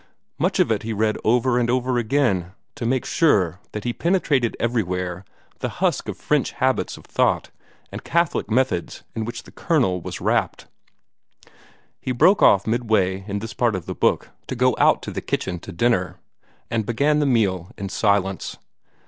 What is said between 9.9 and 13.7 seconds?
was wrapped. He broke off midway in this